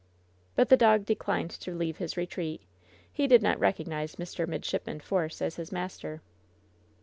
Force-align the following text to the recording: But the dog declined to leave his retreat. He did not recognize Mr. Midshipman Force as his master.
But 0.55 0.69
the 0.69 0.77
dog 0.77 1.05
declined 1.05 1.51
to 1.51 1.75
leave 1.75 1.97
his 1.97 2.17
retreat. 2.17 2.63
He 3.13 3.27
did 3.27 3.43
not 3.43 3.59
recognize 3.59 4.15
Mr. 4.15 4.47
Midshipman 4.47 4.99
Force 5.01 5.43
as 5.43 5.57
his 5.57 5.71
master. 5.71 6.23